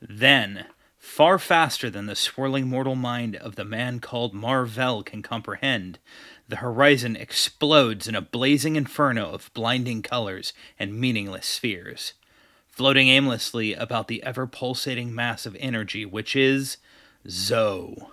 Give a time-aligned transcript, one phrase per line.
[0.00, 0.66] Then,
[0.98, 5.98] far faster than the swirling mortal mind of the man called Mar-Vell can comprehend,
[6.48, 12.12] the horizon explodes in a blazing inferno of blinding colors and meaningless spheres,
[12.68, 16.76] floating aimlessly about the ever pulsating mass of energy which is
[17.28, 18.12] Zo.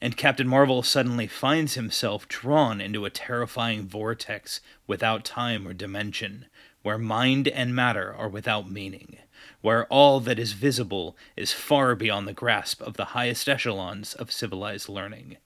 [0.00, 6.46] And Captain Marvel suddenly finds himself drawn into a terrifying vortex without time or dimension,
[6.82, 9.18] where mind and matter are without meaning,
[9.62, 14.30] where all that is visible is far beyond the grasp of the highest echelons of
[14.30, 15.38] civilized learning,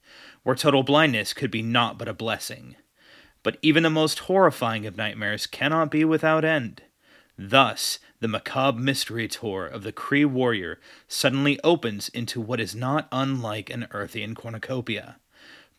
[0.43, 2.75] where total blindness could be naught but a blessing.
[3.43, 6.81] But even the most horrifying of nightmares cannot be without end.
[7.37, 13.07] Thus, the macabre mystery tour of the Kree warrior suddenly opens into what is not
[13.11, 15.17] unlike an Earthian cornucopia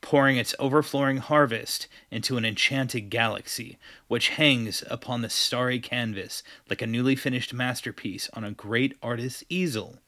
[0.00, 6.80] pouring its overflowing harvest into an enchanted galaxy, which hangs upon the starry canvas like
[6.80, 9.98] a newly finished masterpiece on a great artist's easel.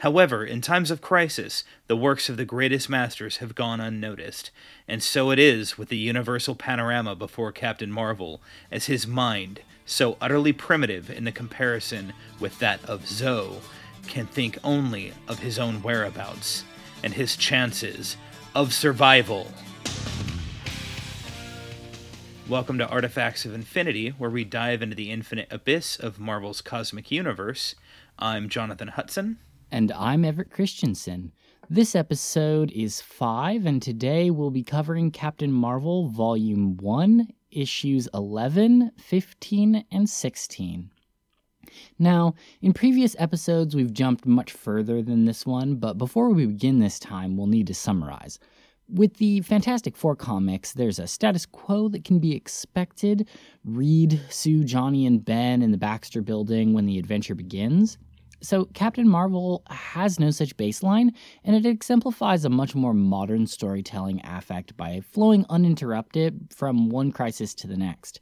[0.00, 4.50] However, in times of crisis, the works of the greatest masters have gone unnoticed,
[4.86, 10.18] and so it is with the universal panorama before Captain Marvel, as his mind, so
[10.20, 13.62] utterly primitive in the comparison with that of Zo,
[14.06, 16.64] can think only of his own whereabouts
[17.02, 18.16] and his chances
[18.56, 19.46] of survival.
[22.48, 27.10] Welcome to Artifacts of Infinity, where we dive into the infinite abyss of Marvel's cosmic
[27.10, 27.74] universe.
[28.18, 29.36] I'm Jonathan Hudson.
[29.70, 31.32] And I'm Everett Christensen.
[31.68, 38.92] This episode is 5, and today we'll be covering Captain Marvel Volume 1, issues 11,
[38.96, 40.90] 15, and 16.
[41.98, 46.78] Now, in previous episodes, we've jumped much further than this one, but before we begin
[46.78, 48.38] this time, we'll need to summarize.
[48.88, 53.28] With the Fantastic Four comics, there's a status quo that can be expected.
[53.64, 57.98] Reed, Sue, Johnny, and Ben in the Baxter building when the adventure begins.
[58.42, 61.10] So, Captain Marvel has no such baseline,
[61.42, 67.54] and it exemplifies a much more modern storytelling affect by flowing uninterrupted from one crisis
[67.54, 68.20] to the next.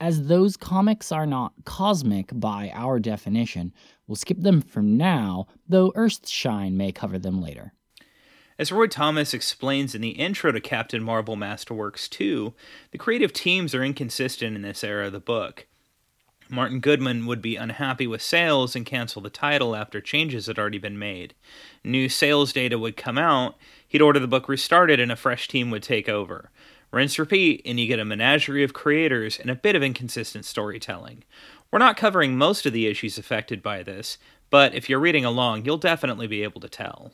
[0.00, 3.72] As those comics are not cosmic by our definition,
[4.06, 7.72] we'll skip them for now, though Earthshine may cover them later.
[8.58, 12.54] As Roy Thomas explains in the intro to Captain Marvel Masterworks 2,
[12.92, 15.66] the creative teams are inconsistent in this era of the book.
[16.48, 20.78] Martin Goodman would be unhappy with sales and cancel the title after changes had already
[20.78, 21.34] been made.
[21.82, 23.56] New sales data would come out,
[23.88, 26.50] he'd order the book restarted, and a fresh team would take over.
[26.94, 31.24] Rinse repeat, and you get a menagerie of creators and a bit of inconsistent storytelling.
[31.70, 34.16] We're not covering most of the issues affected by this,
[34.48, 37.12] but if you're reading along, you'll definitely be able to tell.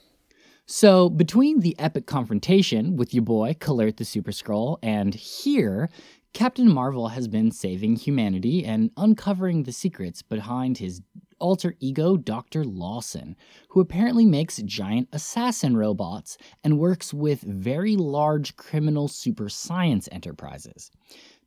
[0.66, 5.90] So, between the epic confrontation with your boy, Kl'rt the Super Skrull, and here,
[6.32, 11.02] Captain Marvel has been saving humanity and uncovering the secrets behind his
[11.40, 12.64] alter ego, Dr.
[12.64, 13.36] Lawson,
[13.70, 20.90] who apparently makes giant assassin robots and works with very large criminal super science enterprises.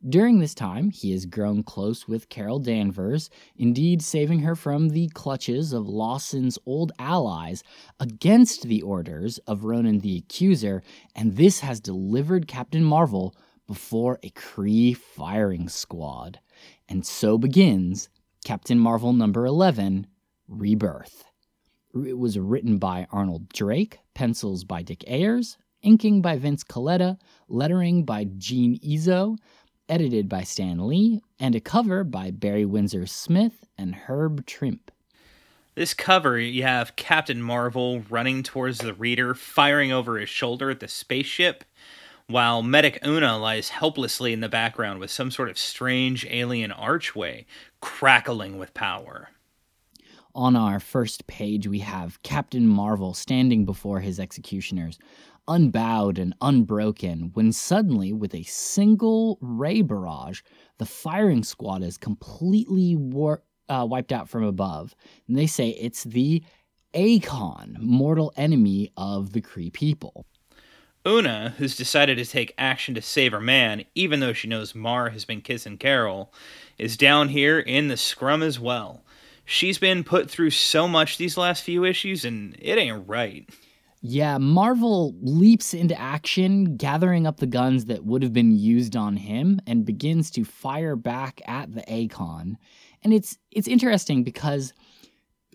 [0.07, 5.07] During this time, he has grown close with Carol Danvers, indeed saving her from the
[5.09, 7.63] clutches of Lawson's old allies
[8.01, 10.83] against the orders of Ronan the Accuser,
[11.15, 13.33] and this has delivered Captain Marvel
[13.65, 16.41] before a Kree firing squad.
[16.89, 18.09] And so begins
[18.43, 20.05] Captain Marvel number 11
[20.47, 21.23] Rebirth.
[22.05, 27.17] It was written by Arnold Drake, pencils by Dick Ayers, inking by Vince Colletta,
[27.47, 29.37] lettering by Gene Izzo,
[29.87, 34.91] edited by Stan Lee, and a cover by Barry Windsor Smith and Herb Trimpe.
[35.75, 40.79] This cover, you have Captain Marvel running towards the reader, firing over his shoulder at
[40.79, 41.63] the spaceship,
[42.27, 47.45] while Medic Una lies helplessly in the background with some sort of strange alien archway
[47.81, 49.29] crackling with power.
[50.35, 54.97] On our first page, we have Captain Marvel standing before his executioners,
[55.47, 60.41] unbowed and unbroken, when suddenly, with a single ray barrage,
[60.79, 64.95] the firing squad is completely war- uh, wiped out from above.
[65.27, 66.43] And they say it's the
[66.95, 70.25] Aakon, mortal enemy of the Kree people.
[71.05, 75.09] Una, who's decided to take action to save her man, even though she knows Mar
[75.09, 76.33] has been kissing Carol,
[76.77, 79.03] is down here in the scrum as well.
[79.45, 83.49] She's been put through so much these last few issues, and it ain't right.
[84.01, 89.17] Yeah, Marvel leaps into action, gathering up the guns that would have been used on
[89.17, 92.55] him, and begins to fire back at the Aakon.
[93.03, 94.73] And it's it's interesting because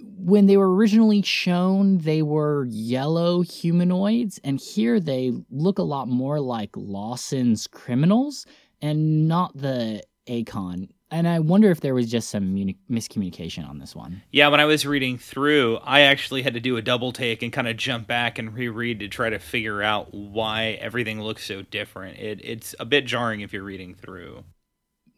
[0.00, 6.08] when they were originally shown, they were yellow humanoids, and here they look a lot
[6.08, 8.46] more like Lawson's criminals
[8.80, 10.88] and not the Aakon.
[11.10, 14.20] and I wonder if there was just some muni- miscommunication on this one.
[14.30, 17.50] Yeah, when I was reading through, I actually had to do a double take and
[17.50, 21.62] kind of jump back and reread to try to figure out why everything looks so
[21.62, 22.18] different.
[22.18, 24.44] It, it's a bit jarring if you're reading through.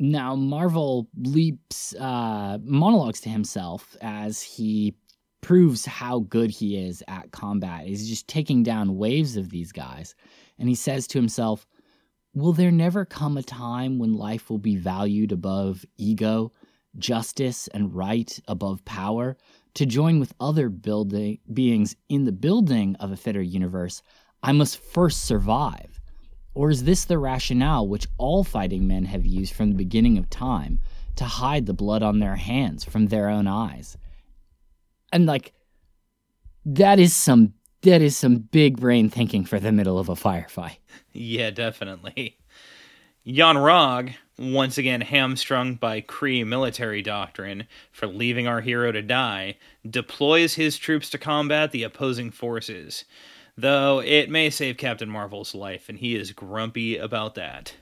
[0.02, 4.94] Now, Marvel leaps uh, monologues to himself as he
[5.42, 7.86] proves how good he is at combat.
[7.86, 10.14] He's just taking down waves of these guys.
[10.58, 11.66] And he says to himself,
[12.32, 16.52] Will there never come a time when life will be valued above ego,
[16.96, 19.36] justice, and right above power?
[19.74, 24.02] To join with other building beings in the building of a fitter universe,
[24.42, 25.99] I must first survive.
[26.60, 30.28] Or is this the rationale which all fighting men have used from the beginning of
[30.28, 30.78] time
[31.16, 33.96] to hide the blood on their hands from their own eyes?
[35.10, 35.54] And like
[36.66, 40.76] that is some that is some big brain thinking for the middle of a firefight.
[41.14, 42.36] Yeah, definitely.
[43.24, 49.56] Yon-Rogg, once again hamstrung by Kree military doctrine for leaving our hero to die,
[49.88, 53.06] deploys his troops to combat the opposing forces.
[53.60, 57.74] Though it may save Captain Marvel's life, and he is grumpy about that.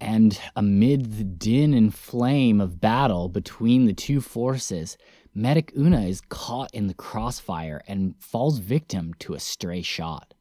[0.00, 4.96] And amid the din and flame of battle between the two forces,
[5.34, 10.34] Medic Una is caught in the crossfire and falls victim to a stray shot.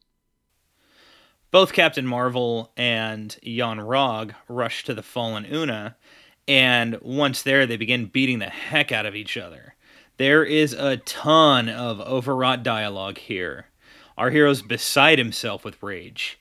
[1.49, 5.97] Both Captain Marvel and Yon-Rogg rush to the fallen Una,
[6.47, 9.73] and once there, they begin beating the heck out of each other.
[10.17, 13.65] There is a ton of overwrought dialogue here.
[14.21, 16.39] Our hero's beside himself with rage.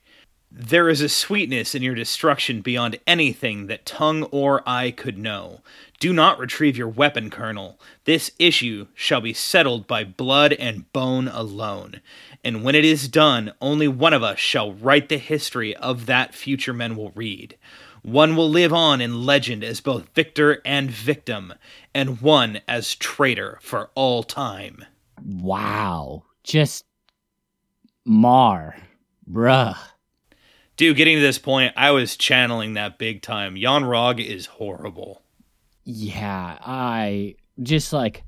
[0.52, 5.62] There is a sweetness in your destruction beyond anything that tongue or eye could know.
[5.98, 7.80] Do not retrieve your weapon, Colonel.
[8.04, 12.02] This issue shall be settled by blood and bone alone.
[12.44, 16.34] And when it is done, only one of us shall write the history of that
[16.34, 17.56] future men will read.
[18.02, 21.54] One will live on in legend as both victor and victim,
[21.94, 24.84] and one as traitor for all time.
[25.24, 26.24] Wow.
[26.44, 26.84] Just
[28.04, 28.76] Mar.
[29.30, 29.76] Bruh.
[30.76, 33.56] Dude, getting to this point, I was channeling that big time.
[33.56, 35.22] Yon-Rogg is horrible.
[35.84, 38.24] Yeah, I just like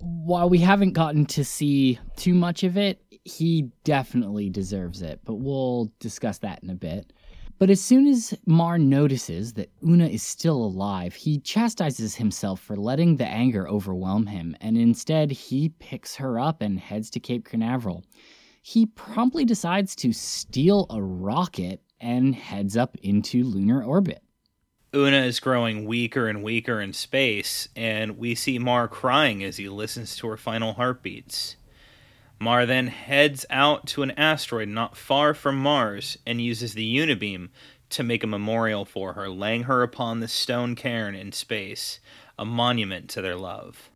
[0.00, 5.34] while we haven't gotten to see too much of it, he definitely deserves it, but
[5.34, 7.12] we'll discuss that in a bit.
[7.58, 12.76] But as soon as Mar notices that Una is still alive, he chastises himself for
[12.76, 17.46] letting the anger overwhelm him, and instead he picks her up and heads to Cape
[17.46, 18.04] Canaveral.
[18.60, 24.22] He promptly decides to steal a rocket and heads up into lunar orbit.
[24.94, 29.68] Una is growing weaker and weaker in space, and we see Mar crying as he
[29.68, 31.56] listens to her final heartbeats.
[32.38, 37.48] Mar then heads out to an asteroid not far from Mars and uses the Unibeam
[37.90, 42.00] to make a memorial for her, laying her upon the stone cairn in space,
[42.38, 43.90] a monument to their love.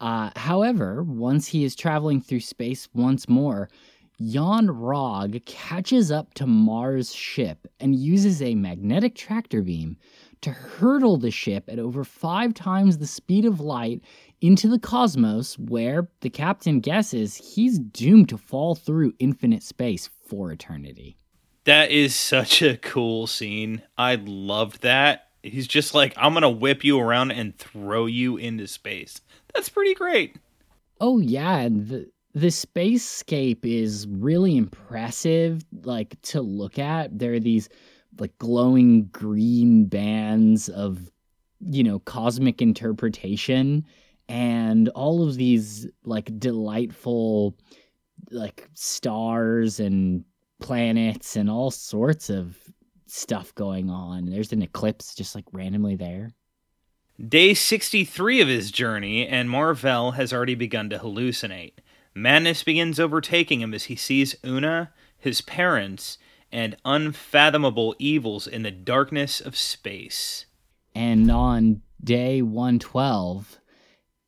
[0.00, 3.68] Uh, however, once he is traveling through space once more,
[4.18, 9.98] Yon-Rogg catches up to Mars' ship and uses a magnetic tractor beam
[10.42, 14.02] to hurtle the ship at over five times the speed of light
[14.40, 20.52] into the cosmos, where the captain guesses he's doomed to fall through infinite space for
[20.52, 21.16] eternity.
[21.64, 23.82] That is such a cool scene.
[23.98, 25.28] I loved that.
[25.42, 29.20] He's just like, I'm going to whip you around and throw you into space.
[29.54, 30.36] That's pretty great.
[31.00, 31.68] Oh, yeah.
[31.68, 37.70] The, the spacescape is really impressive like to look at there are these
[38.18, 41.10] like glowing green bands of
[41.60, 43.84] you know cosmic interpretation.
[44.28, 47.56] And all of these like delightful
[48.30, 50.24] like stars and
[50.60, 52.56] planets and all sorts of
[53.06, 54.26] stuff going on.
[54.26, 56.34] There's an eclipse just like randomly there.
[57.28, 61.74] Day 63 of his journey and Mar-Vell has already begun to hallucinate.
[62.14, 66.18] Madness begins overtaking him as he sees Una, his parents,
[66.52, 70.46] and unfathomable evils in the darkness of space.
[70.94, 73.58] And on day 112,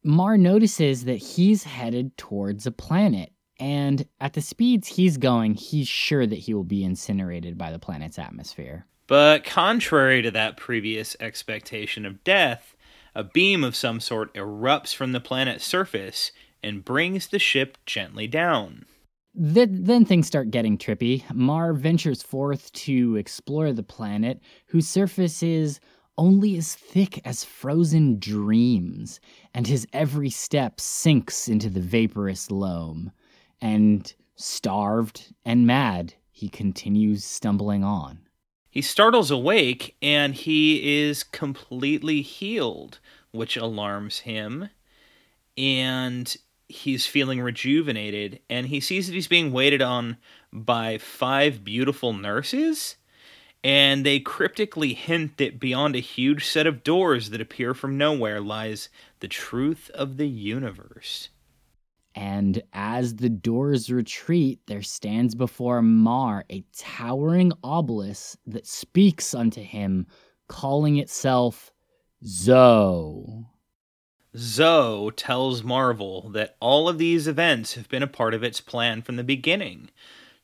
[0.05, 3.33] Mar notices that he's headed towards a planet.
[3.61, 7.79] And at the speeds he's going, he's sure that he will be incinerated by the
[7.79, 8.87] planet's atmosphere.
[9.07, 12.77] But contrary to that previous expectation of death,
[13.15, 16.31] a beam of some sort erupts from the planet's surface
[16.63, 18.85] and brings the ship gently down.
[19.41, 21.23] Then things start getting trippy.
[21.33, 25.79] Mar ventures forth to explore the planet, whose surface is
[26.17, 29.21] only as thick as frozen dreams,
[29.55, 33.13] and his every step sinks into the vaporous loam.
[33.61, 38.19] And starved and mad, he continues stumbling on.
[38.71, 42.99] He startles awake and he is completely healed,
[43.31, 44.71] which alarms him.
[45.57, 46.37] And
[46.69, 50.17] he's feeling rejuvenated and he sees that he's being waited on
[50.53, 52.97] by five beautiful nurses
[53.65, 58.41] and they cryptically hint that beyond a huge set of doors that appear from nowhere
[58.41, 58.89] lies
[59.21, 61.31] the truth of the universe.
[62.15, 69.61] And as the doors retreat, there stands before Mar a towering obelisk that speaks unto
[69.61, 70.07] him,
[70.49, 71.73] calling itself
[72.25, 73.47] Zo.
[74.37, 79.03] Zo tells Marvel that all of these events have been a part of its plan
[79.03, 79.91] from the beginning,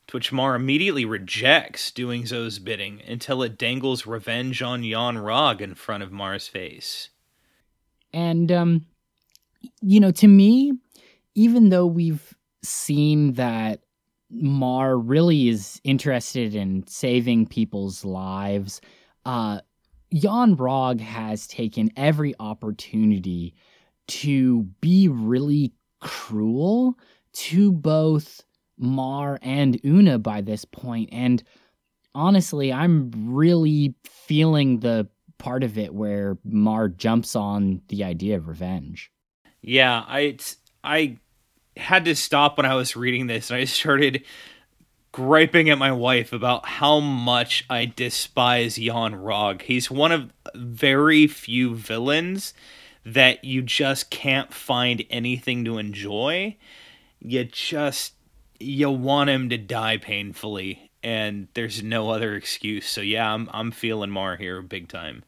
[0.07, 5.75] to which Mar immediately rejects doing Zo's bidding until it dangles revenge on Yon-Rogg in
[5.75, 7.11] front of Mar's face.
[8.13, 8.87] And, um,
[9.83, 10.73] you know, to me,
[11.35, 13.81] even though we've seen that
[14.31, 18.81] Mar really is interested in saving people's lives,
[19.25, 19.61] uh,
[20.11, 23.55] Yon-Rogg has taken every opportunity
[24.07, 26.99] to be really cruel
[27.33, 28.43] to both
[28.79, 31.09] Mar and Una by this point.
[31.13, 31.43] And
[32.15, 35.09] honestly, I'm really feeling the
[35.39, 39.11] part of it where Mar jumps on the idea of revenge.
[39.63, 40.39] Yeah, I
[40.83, 41.19] I
[41.77, 44.25] had to stop when I was reading this and I started
[45.13, 49.63] griping at my wife about how much I despise Yon-Rogg.
[49.63, 52.53] He's one of very few villains
[53.05, 56.57] that you just can't find anything to enjoy.
[57.21, 58.15] You just
[58.61, 62.89] you want him to die painfully and there's no other excuse.
[62.89, 65.23] So yeah, I'm I'm feeling Mar here big time.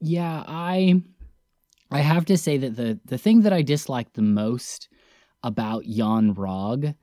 [0.00, 1.02] Yeah, I
[1.90, 4.88] I have to say that the the thing that I dislike the most
[5.42, 6.94] about Yon-Rogg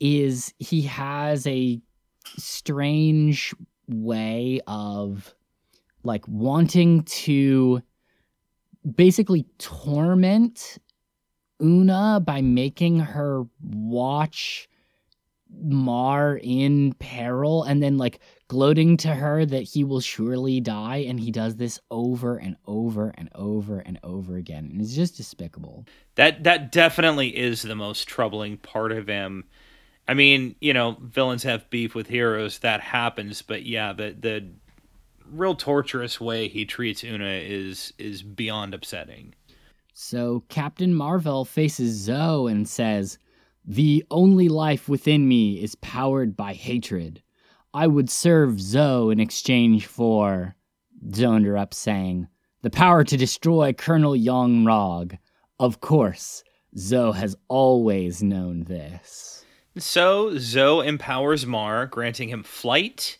[0.00, 1.80] is he has a
[2.36, 3.54] strange
[3.88, 5.34] way of
[6.02, 7.80] like wanting to
[8.94, 10.78] basically torment
[11.60, 14.68] Una by making her watch
[15.48, 21.18] Mar in peril and then like gloating to her that he will surely die and
[21.18, 25.86] he does this over and over and over and over again and it's just despicable.
[26.16, 29.44] That that definitely is the most troubling part of him.
[30.08, 34.48] I mean, you know, villains have beef with heroes, that happens, but yeah, the the
[35.30, 39.34] real torturous way he treats Una is is beyond upsetting.
[39.92, 43.18] So Captain Marvel faces Zoe and says,
[43.64, 47.22] the only life within me is powered by hatred.
[47.74, 50.54] I would serve Zoe in exchange for,
[51.14, 52.28] Zo interrupts, saying,
[52.62, 55.18] the power to destroy Colonel Yon-Rogg.
[55.58, 56.44] Of course,
[56.78, 59.44] Zoe has always known this.
[59.78, 63.18] So, Zoe empowers Mar, granting him flight,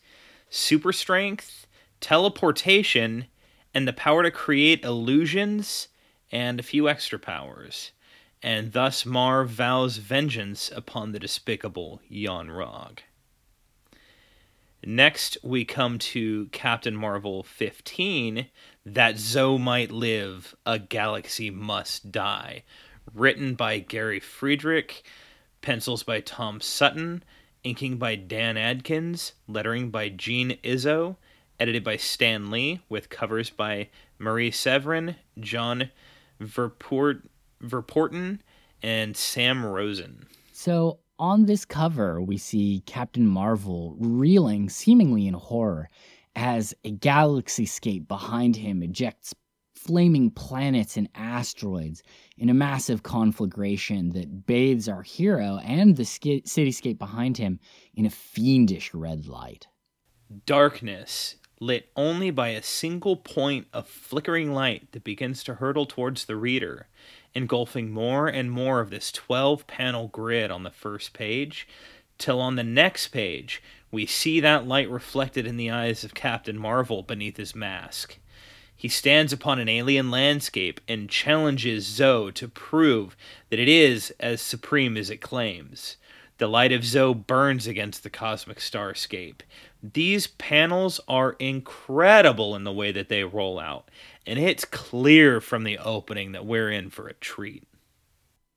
[0.48, 1.65] super strength,
[2.00, 3.26] teleportation,
[3.74, 5.88] and the power to create illusions
[6.32, 7.92] and a few extra powers
[8.42, 13.00] and thus Mar vows vengeance upon the despicable Yon-Rogg.
[14.84, 18.46] Next, we come to Captain Marvel 15
[18.84, 22.62] That Zo Might Live, A Galaxy Must Die,
[23.12, 25.04] written by Gary Friedrich,
[25.60, 27.24] pencils by Tom Sutton,
[27.64, 31.16] inking by Dan Adkins, lettering by Gene Izzo,
[31.58, 35.90] edited by Stan Lee, with covers by Marie Severin, John
[36.40, 37.22] Verport.
[37.62, 38.40] Verpoorten
[38.82, 40.26] and Sam Rosen.
[40.52, 45.88] So on this cover, we see Captain Marvel reeling, seemingly in horror,
[46.34, 49.34] as a galaxyscape behind him ejects
[49.74, 52.02] flaming planets and asteroids
[52.36, 57.60] in a massive conflagration that bathes our hero and the sk- cityscape behind him
[57.94, 59.68] in a fiendish red light.
[60.44, 66.24] Darkness, lit only by a single point of flickering light that begins to hurtle towards
[66.24, 66.86] the reader,
[67.34, 71.66] engulfing more and more of this 12 panel grid on the first page,
[72.18, 76.58] till on the next page we see that light reflected in the eyes of Captain
[76.58, 78.18] Marvel beneath his mask.
[78.76, 83.16] He stands upon an alien landscape and challenges Zo to prove
[83.48, 85.96] that it is as supreme as it claims.
[86.38, 89.40] The light of Zo burns against the cosmic starscape.
[89.82, 93.90] These panels are incredible in the way that they roll out,
[94.26, 97.68] and it's clear from the opening that we're in for a treat.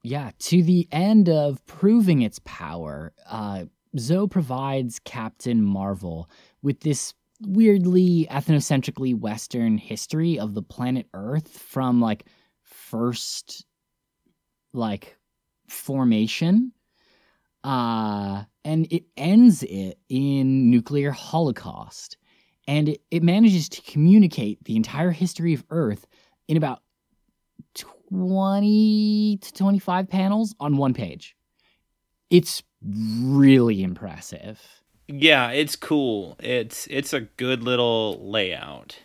[0.02, 3.66] Yeah, to the end of proving its power, uh,
[3.98, 6.30] Zo provides Captain Marvel
[6.62, 12.26] with this weirdly ethnocentrically Western history of the planet Earth from like
[12.64, 13.66] first
[14.74, 15.18] like
[15.68, 16.72] formation
[17.64, 22.18] uh, and it ends it in nuclear holocaust.
[22.68, 26.06] and it, it manages to communicate the entire history of Earth
[26.48, 26.82] in about
[28.12, 31.36] 20 to 25 panels on one page.
[32.30, 34.62] It's really impressive.
[35.08, 36.36] Yeah, it's cool.
[36.40, 39.00] It's it's a good little layout.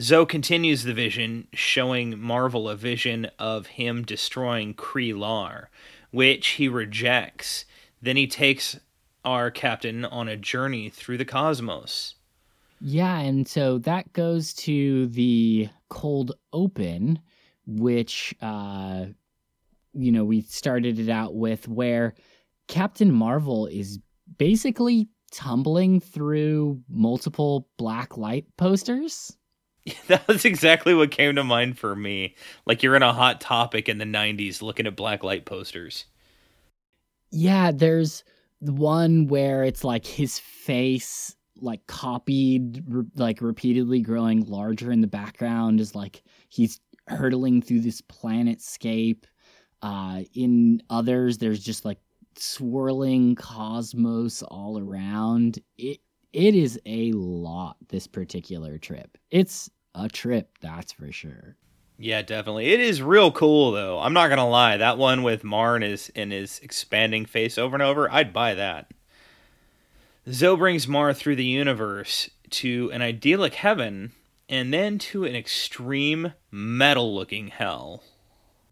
[0.00, 5.70] Zoe continues the vision, showing Marvel a vision of him destroying Kree-Lar,
[6.10, 7.64] which he rejects.
[8.00, 8.78] Then he takes
[9.24, 12.14] our captain on a journey through the cosmos.
[12.80, 17.18] Yeah, and so that goes to the cold open,
[17.66, 19.06] which uh
[19.94, 22.14] you know, we started it out with where
[22.68, 23.98] Captain Marvel is
[24.36, 29.36] basically tumbling through multiple black light posters.
[30.08, 32.34] That was exactly what came to mind for me.
[32.66, 36.04] Like you're in a hot topic in the 90s looking at black light posters.
[37.30, 38.24] Yeah, there's
[38.60, 45.06] one where it's like his face like copied re- like repeatedly growing larger in the
[45.08, 49.24] background is like he's hurtling through this planetscape.
[49.82, 51.98] Uh in others there's just like
[52.36, 55.58] swirling cosmos all around.
[55.76, 56.00] It
[56.32, 59.18] it is a lot this particular trip.
[59.30, 61.56] It's a trip that's for sure
[62.00, 62.68] Yeah, definitely.
[62.68, 63.98] It is real cool though.
[63.98, 64.76] I'm not gonna lie.
[64.76, 68.92] That one with Mar is in his expanding face over and over, I'd buy that.
[70.30, 74.12] Zo brings Mar through the universe to an idyllic heaven
[74.48, 78.02] and then to an extreme metal looking hell.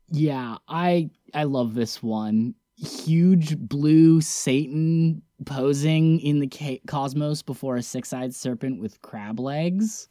[0.09, 2.55] Yeah, I I love this one.
[2.77, 10.09] Huge blue Satan posing in the ca- cosmos before a six-eyed serpent with crab legs.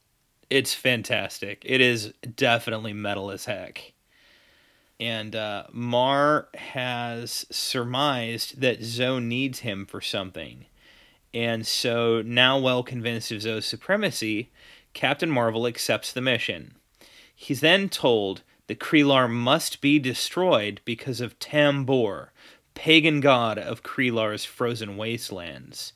[0.49, 1.63] It's fantastic.
[1.65, 3.93] It is definitely metal as heck.
[4.99, 10.65] And uh, Mar has surmised that Zoe needs him for something.
[11.33, 14.51] And so, now well convinced of Zo's supremacy,
[14.93, 16.75] Captain Marvel accepts the mission.
[17.35, 22.29] He's then told that Kree-Lar must be destroyed because of Tambor,
[22.73, 25.91] pagan god of Kree-Lar's frozen wastelands.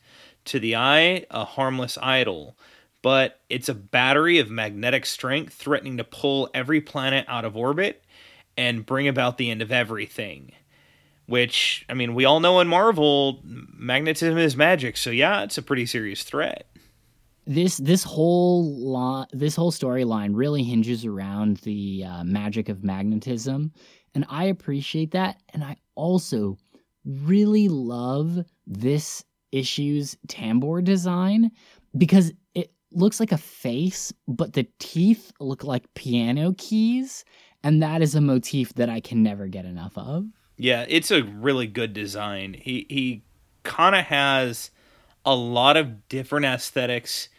[0.46, 2.58] To the eye, a harmless idol,
[3.02, 8.04] but it's a battery of magnetic strength threatening to pull every planet out of orbit
[8.58, 10.52] and bring about the end of everything.
[11.28, 15.62] Which, I mean, we all know in Marvel, magnetism is magic, so yeah, it's a
[15.62, 16.66] pretty serious threat.
[17.46, 23.72] This this whole lo- this whole storyline really hinges around the uh, magic of magnetism,
[24.16, 25.42] and I appreciate that.
[25.54, 26.58] And I also
[27.06, 31.52] really love this issue's Tambor design
[31.98, 32.32] because
[32.92, 37.26] looks like a face, but the teeth look like piano keys,
[37.64, 40.26] and that is a motif that I can never get enough of.
[40.58, 42.54] Yeah, it's a really good design.
[42.54, 43.24] He he
[43.64, 44.72] kind of has
[45.26, 47.30] a lot of different aesthetics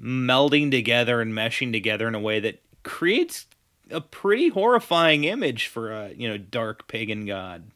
[0.00, 3.46] melding together and meshing together in a way that creates
[3.90, 7.70] a pretty horrifying image for a, you know, dark pagan god.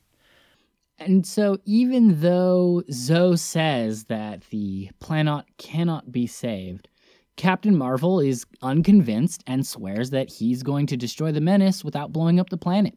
[0.98, 6.88] And so, even though Zoe says that the planet cannot be saved,
[7.36, 12.38] Captain Marvel is unconvinced and swears that he's going to destroy the menace without blowing
[12.38, 12.94] up the planet.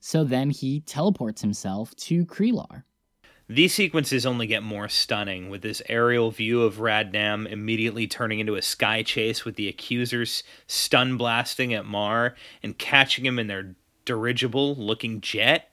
[0.00, 2.84] So then he teleports himself to Kree-Lar.
[3.48, 8.56] These sequences only get more stunning, with this aerial view of Radnam immediately turning into
[8.56, 13.76] a sky chase with the accusers stun blasting at Mar and catching him in their
[14.04, 15.72] dirigible looking jet.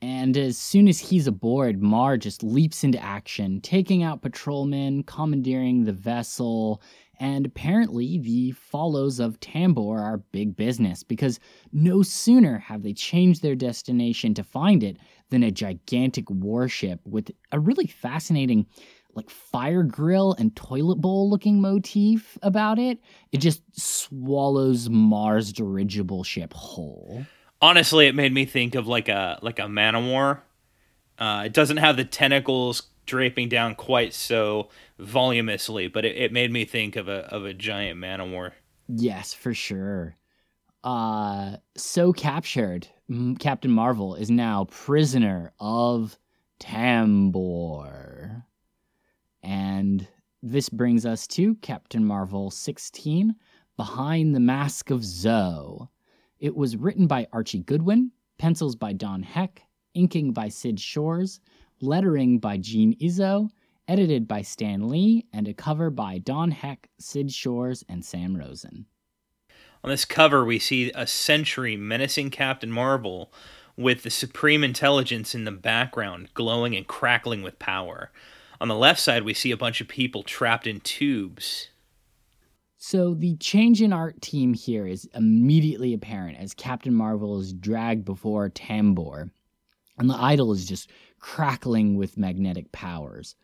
[0.00, 5.84] And as soon as he's aboard, Mar just leaps into action, taking out patrolmen, commandeering
[5.84, 6.80] the vessel,
[7.20, 11.38] and apparently the follows of Tambor are big business because
[11.70, 14.96] no sooner have they changed their destination to find it
[15.28, 18.66] than a gigantic warship with a really fascinating
[19.14, 22.98] like fire grill and toilet bowl looking motif about it.
[23.32, 27.26] It just swallows Mar's dirigible ship whole.
[27.60, 30.42] Honestly, it made me think of like a like a man of war.
[31.18, 34.68] Uh, it doesn't have the tentacles draping down quite so
[35.00, 38.54] voluminously, but it, it made me think of a of a giant man of war.
[38.88, 40.16] Yes, for sure.
[40.84, 42.86] Uh, so captured,
[43.40, 46.16] Captain Marvel is now prisoner of
[46.60, 48.44] Tambor.
[49.42, 50.06] And
[50.42, 53.34] this brings us to Captain Marvel 16,
[53.76, 55.88] Behind the Mask of Zoe.
[56.38, 59.62] It was written by Archie Goodwin, pencils by Don Heck,
[59.94, 61.40] inking by Sid Shores,
[61.80, 63.50] lettering by Gene Izzo,
[63.88, 68.86] edited by Stan Lee, and a cover by Don Heck, Sid Shores, and Sam Rosen.
[69.82, 73.32] On this cover, we see a sentry menacing Captain Marvel
[73.76, 78.10] with the Supreme Intelligence in the background, glowing and crackling with power.
[78.60, 81.68] On the left side, we see a bunch of people trapped in tubes.
[82.76, 88.04] So the change in art team here is immediately apparent as Captain Marvel is dragged
[88.04, 89.30] before Tambor,
[89.98, 90.90] and the idol is just
[91.20, 93.36] crackling with magnetic powers.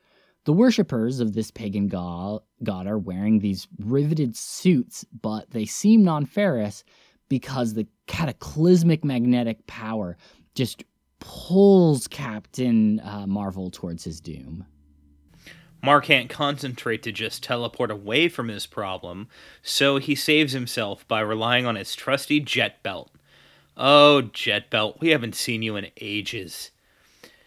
[0.44, 6.24] The worshippers of this pagan god, are wearing these riveted suits, but they seem non
[6.24, 6.84] ferrous
[7.28, 10.16] because the cataclysmic magnetic power
[10.54, 10.84] just
[11.18, 14.64] pulls Captain uh, Marvel towards his doom.
[15.82, 19.28] Mar can't concentrate to just teleport away from his problem,
[19.62, 23.10] so he saves himself by relying on his trusty jet belt.
[23.76, 26.70] Oh, jet belt, we haven't seen you in ages.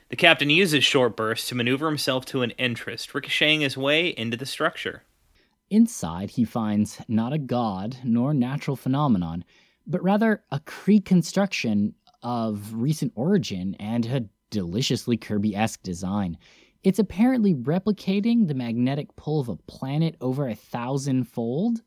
[0.09, 4.37] The captain uses short bursts to maneuver himself to an interest, ricocheting his way into
[4.37, 5.03] the structure.
[5.69, 9.45] Inside, he finds not a god nor natural phenomenon,
[9.85, 11.93] but rather a Kree construction
[12.23, 16.39] of recent origin and a deliciously Kirby esque design.
[16.83, 21.83] It's apparently replicating the magnetic pull of a planet over a thousandfold,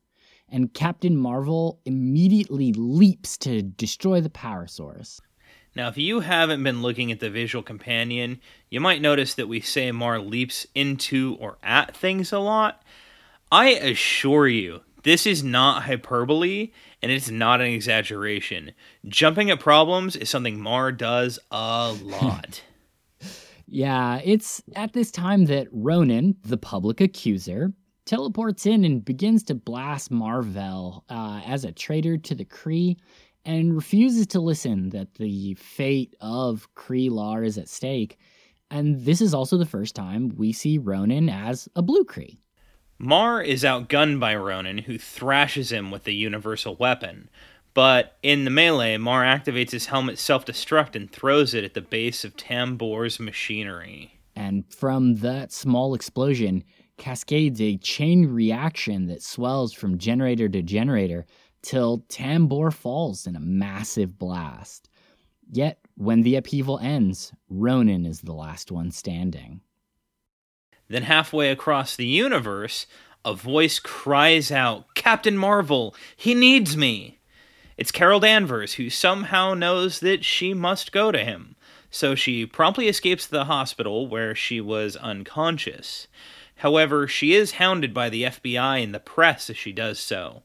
[0.47, 5.19] and Captain Marvel immediately leaps to destroy the power source.
[5.75, 9.59] Now, if you haven't been looking at the visual companion, you might notice that we
[9.59, 12.83] say Mar leaps into or at things a lot.
[13.51, 18.71] I assure you, this is not hyperbole and it's not an exaggeration.
[19.07, 22.61] Jumping at problems is something Mar does a lot.
[23.67, 27.73] Yeah, it's at this time that Ronan, the public accuser,
[28.05, 32.97] teleports in and begins to blast Mar-Vell uh, as a traitor to the Kree
[33.45, 38.17] and refuses to listen that the fate of Kree Lar is at stake.
[38.71, 42.37] And this is also the first time we see Ronan as a blue Kree.
[42.99, 47.29] Mar is outgunned by Ronan, who thrashes him with the universal weapon,
[47.73, 51.81] but in the melee, Mar activates his helmet self destruct and throws it at the
[51.81, 54.19] base of Tambor's machinery.
[54.35, 56.63] And from that small explosion
[56.97, 61.25] cascades a chain reaction that swells from generator to generator
[61.63, 64.89] till Tambor falls in a massive blast.
[65.51, 69.61] Yet, when the upheaval ends, Ronan is the last one standing.
[70.87, 72.85] Then, halfway across the universe,
[73.25, 77.19] a voice cries out, Captain Marvel, he needs me!
[77.77, 81.55] It's Carol Danvers, who somehow knows that she must go to him.
[81.89, 86.07] So she promptly escapes the hospital where she was unconscious.
[86.57, 90.43] However, she is hounded by the FBI and the press as she does so.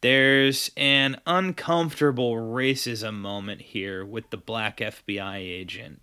[0.00, 6.00] There's an uncomfortable racism moment here with the black FBI agent.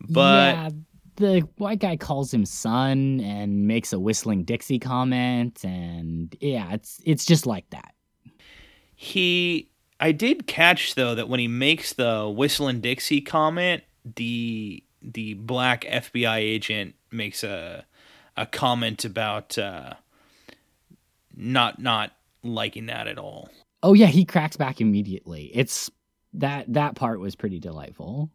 [0.00, 0.70] But yeah,
[1.16, 7.00] the white guy calls him son and makes a whistling Dixie comment and yeah, it's
[7.04, 7.94] it's just like that.
[8.96, 13.84] He I did catch though that when he makes the whistling Dixie comment,
[14.16, 17.84] the the black FBI agent makes a
[18.36, 19.94] a comment about uh,
[21.36, 23.48] not not liking that at all.
[23.82, 25.50] Oh yeah, he cracks back immediately.
[25.54, 25.90] It's
[26.34, 28.30] that that part was pretty delightful.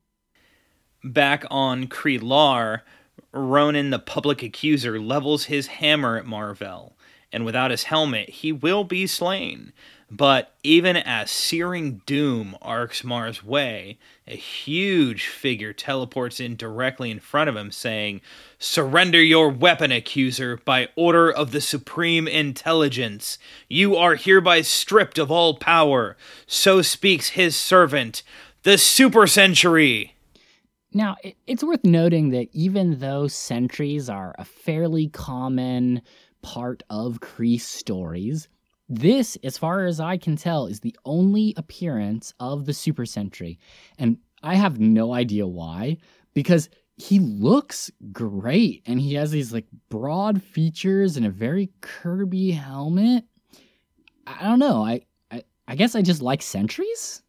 [1.04, 2.84] Back on Kree Lar,
[3.32, 6.98] Ronan the public accuser levels his hammer at Mar-Vell,
[7.32, 9.72] and without his helmet, he will be slain.
[10.12, 17.20] But even as searing doom arcs Mar's way, a huge figure teleports in directly in
[17.20, 18.22] front of him, saying,
[18.60, 23.40] Surrender your weapon, accuser, by order of the Supreme Intelligence.
[23.68, 26.16] You are hereby stripped of all power.
[26.46, 28.22] So speaks his servant,
[28.62, 30.16] the Super Sentry.
[30.94, 36.04] Now, it's worth noting that even though sentries are a fairly common
[36.44, 38.48] part of Kree stories,
[38.88, 43.60] this, as far as I can tell, is the only appearance of the Super Sentry.
[43.98, 45.98] And I have no idea why,
[46.34, 52.52] because he looks great and he has these like broad features and a very Kirby
[52.52, 53.26] helmet.
[54.28, 54.84] I don't know.
[54.84, 57.22] I, I, I guess I just like sentries.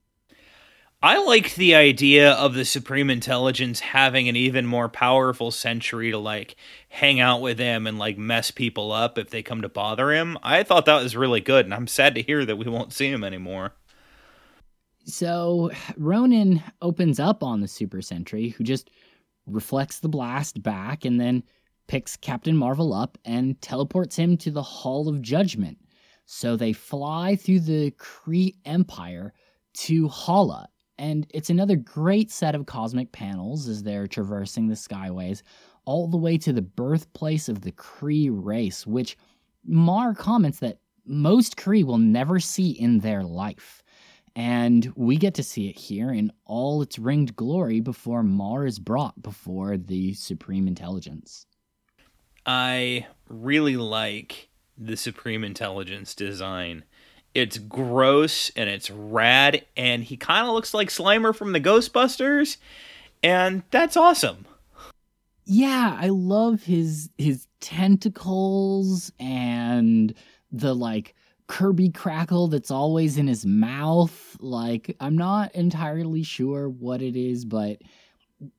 [1.07, 6.19] I liked the idea of the Supreme Intelligence having an even more powerful sentry to
[6.19, 6.57] like
[6.89, 10.37] hang out with him and like mess people up if they come to bother him.
[10.43, 13.07] I thought that was really good, and I'm sad to hear that we won't see
[13.07, 13.71] him anymore.
[15.05, 18.91] So Ronan opens up on the Super Sentry, who just
[19.47, 21.45] reflects the blast back and then
[21.87, 25.79] picks Captain Marvel up and teleports him to the Hall of Judgment.
[26.25, 29.33] So they fly through the Kree Empire
[29.75, 35.43] to Hala, and it's another great set of cosmic panels as they're traversing the skyways,
[35.85, 39.17] all the way to the birthplace of the Kree race, which
[39.65, 43.83] Mar comments that most Kree will never see in their life.
[44.35, 48.79] And we get to see it here in all its ringed glory before Mar is
[48.79, 51.47] brought before the Supreme Intelligence.
[52.45, 56.85] I really like the Supreme Intelligence design.
[57.37, 62.57] It's gross and it's rad, and he kind of looks like Slimer from the Ghostbusters,
[63.23, 64.47] and that's awesome.
[65.45, 70.15] Yeah, I love his his tentacles and
[70.51, 71.15] the like
[71.47, 74.39] Kirby crackle that's always in his mouth.
[74.41, 77.83] Like, I'm not entirely sure what it is, but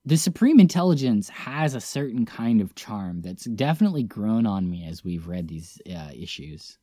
[0.06, 5.04] the Supreme Intelligence has a certain kind of charm that's definitely grown on me as
[5.04, 6.78] we've read these uh, issues.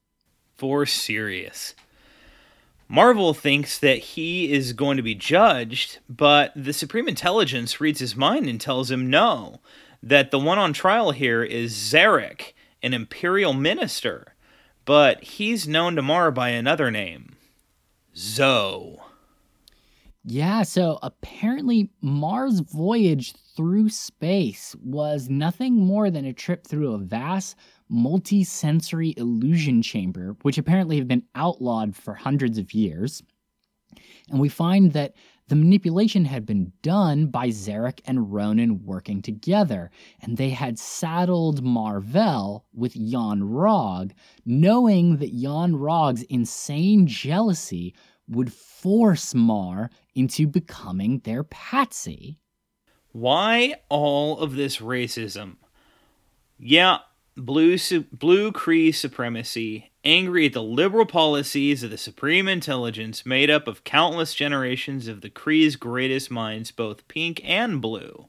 [0.57, 1.75] For serious.
[2.88, 8.14] Marvel thinks that he is going to be judged, but the Supreme Intelligence reads his
[8.14, 9.61] mind and tells him no,
[10.03, 14.35] that the one on trial here is Zarek, an Imperial minister,
[14.85, 17.37] but he's known to Mar by another name
[18.14, 18.99] Zoe.
[20.27, 26.99] Yeah, so apparently Mar's voyage through space was nothing more than a trip through a
[26.99, 27.57] vast
[27.88, 33.23] multi-sensory illusion chamber, which apparently have been outlawed for hundreds of years.
[34.31, 35.14] And we find that
[35.49, 39.90] the manipulation had been done by Zarek and Ronan working together,
[40.23, 44.12] and they had saddled Mar-Vell with Yon-Rogg,
[44.47, 47.94] knowing that Yon-Rogg's insane jealousy
[48.27, 52.38] would force Mar into becoming their patsy.
[53.12, 55.57] Why all of this racism?
[56.59, 57.01] Yeah,
[57.37, 63.51] blue su- blue Kree supremacy, angry at the liberal policies of the supreme intelligence made
[63.51, 68.29] up of countless generations of the Kree's greatest minds, both pink and blue.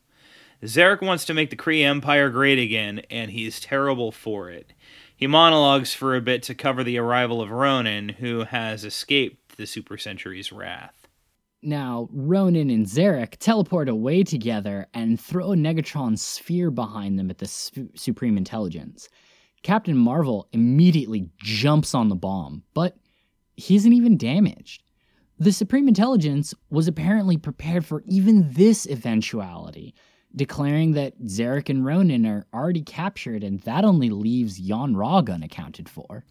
[0.64, 4.74] Zarek wants to make the Kree Empire great again, and he's terrible for it.
[5.16, 9.68] He monologues for a bit to cover the arrival of Ronan, who has escaped the
[9.68, 11.05] Super Sentry's wrath.
[11.62, 17.40] Now, Ronan and Zarek teleport away together and throw a Negatron sphere behind them at
[17.40, 19.10] the Su- Supreme Intelligence.
[19.64, 22.98] Captain Marvel immediately jumps on the bomb, but
[23.56, 24.84] he isn't even damaged.
[25.40, 29.96] The Supreme Intelligence was apparently prepared for even this eventuality,
[30.36, 36.26] declaring that Zarek and Ronan are already captured and that only leaves Yon-Rogg unaccounted for.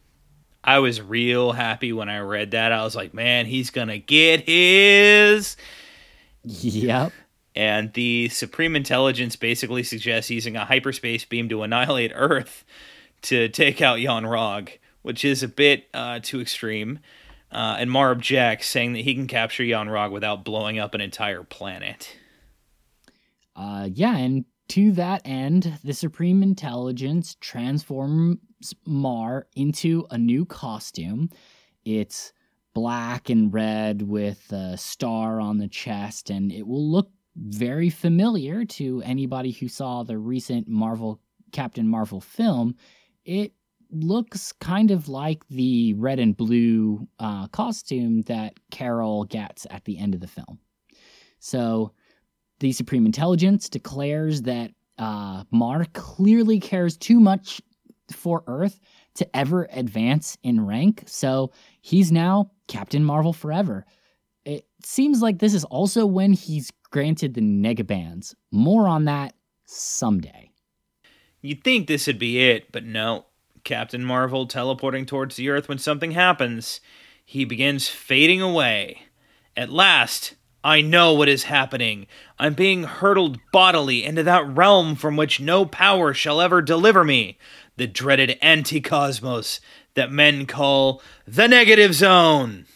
[0.64, 2.72] I was real happy when I read that.
[2.72, 5.56] I was like, man, he's going to get his.
[6.42, 7.12] Yep.
[7.54, 12.64] And the Supreme Intelligence basically suggests using a hyperspace beam to annihilate Earth
[13.22, 14.70] to take out Yon-Rogg,
[15.02, 16.98] which is a bit uh, too extreme.
[17.52, 21.44] Uh, and Mar objects, saying that he can capture Yon-Rogg without blowing up an entire
[21.44, 22.16] planet.
[23.54, 28.38] Uh, yeah, and to that end, the Supreme Intelligence transforms
[28.86, 31.30] Mar into a new costume.
[31.84, 32.32] It's
[32.74, 38.64] black and red with a star on the chest, and it will look very familiar
[38.64, 41.20] to anybody who saw the recent Marvel
[41.52, 42.74] Captain Marvel film.
[43.24, 43.52] It
[43.90, 49.98] looks kind of like the red and blue uh, costume that Carol gets at the
[49.98, 50.58] end of the film.
[51.38, 51.92] So,
[52.60, 57.60] the Supreme Intelligence declares that uh, Mar clearly cares too much
[58.12, 58.80] for Earth
[59.14, 63.86] to ever advance in rank, so he's now Captain Marvel forever.
[64.44, 68.34] It seems like this is also when he's granted the Negabands.
[68.50, 70.50] More on that someday.
[71.40, 73.26] You'd think this would be it, but no.
[73.64, 76.80] Captain Marvel teleporting towards the Earth when something happens.
[77.24, 79.02] He begins fading away.
[79.56, 82.06] At last, I know what is happening.
[82.38, 87.38] I'm being hurtled bodily into that realm from which no power shall ever deliver me.
[87.76, 89.60] The dreaded anti-cosmos
[89.94, 92.66] that men call the negative zone.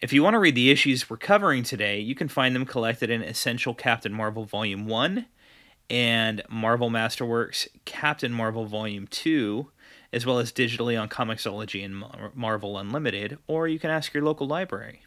[0.00, 3.10] If you want to read the issues we're covering today, you can find them collected
[3.10, 5.26] in Essential Captain Marvel Volume 1
[5.90, 9.70] and Marvel Masterworks Captain Marvel Volume 2,
[10.12, 14.46] as well as digitally on Comixology and Marvel Unlimited, or you can ask your local
[14.46, 15.02] library.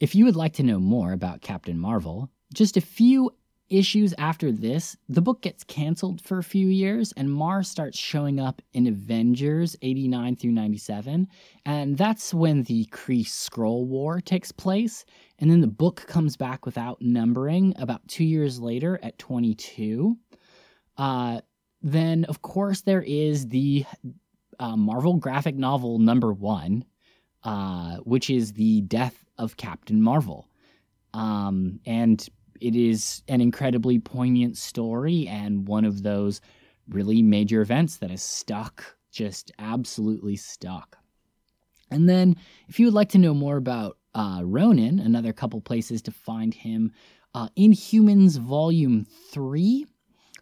[0.00, 3.32] If you would like to know more about Captain Marvel, just a few
[3.70, 8.40] issues after this, the book gets canceled for a few years, and Mars starts showing
[8.40, 11.28] up in Avengers 89 through 97.
[11.66, 15.04] And that's when the Kree Skrull War takes place.
[15.38, 20.16] And then the book comes back without numbering about two years later at 22.
[20.96, 21.40] Uh,
[21.82, 23.84] then, of course, there is the
[24.58, 26.84] uh, Marvel graphic novel number one,
[27.44, 30.48] uh, which is the death of Captain Marvel.
[31.14, 32.28] Um, and
[32.60, 36.40] it is an incredibly poignant story and one of those
[36.88, 40.98] really major events that is stuck, just absolutely stuck.
[41.90, 42.36] And then,
[42.68, 46.52] if you would like to know more about uh, Ronan, another couple places to find
[46.52, 46.92] him,
[47.34, 49.86] uh, Inhumans Volume 3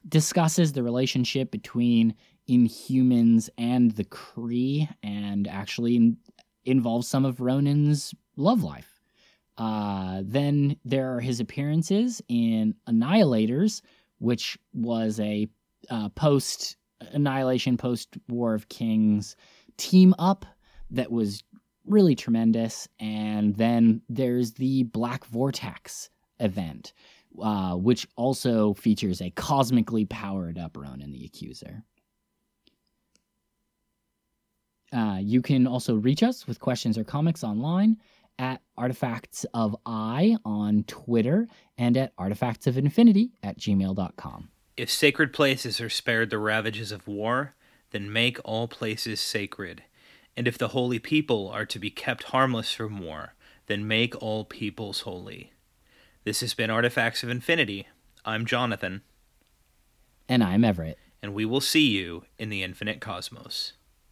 [0.09, 2.15] discusses the relationship between
[2.49, 6.17] Inhumans and the Kree, and actually in-
[6.65, 8.96] involves some of Ronan's love life.
[9.59, 13.81] Uh, then there are his appearances in Annihilators,
[14.19, 15.49] which was a
[15.91, 16.77] uh, post
[17.13, 19.37] Annihilation, post War of Kings
[19.77, 20.47] team up
[20.91, 21.43] that was
[21.87, 22.89] really tremendous.
[22.99, 26.93] And then there's the Black Vortex event,
[27.41, 31.83] uh, which also features a cosmically powered up Ronan the Accuser.
[34.93, 37.97] Uh, you can also reach us with questions or comics online
[38.39, 44.51] at Artifacts of I on Twitter and at Artifacts of Infinity at gmail.com.
[44.77, 47.55] If sacred places are spared the ravages of war,
[47.91, 49.83] then make all places sacred.
[50.37, 53.35] And if the holy people are to be kept harmless from war,
[53.67, 55.53] then make all peoples holy.
[56.25, 57.87] This has been Artifacts of Infinity.
[58.25, 59.03] I'm Jonathan.
[60.29, 60.99] And I'm Everett.
[61.23, 63.73] And we will see you in the infinite cosmos.